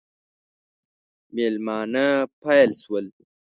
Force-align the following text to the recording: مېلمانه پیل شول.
مېلمانه 1.33 2.07
پیل 2.41 2.69
شول. 2.81 3.05